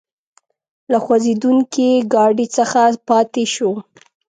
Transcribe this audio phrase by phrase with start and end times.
[0.91, 3.73] له خوځېدونکي ګاډي څخه پاتې شوو.